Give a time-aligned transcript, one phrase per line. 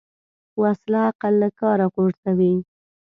[0.61, 2.53] وسله عقل له کاره غورځوي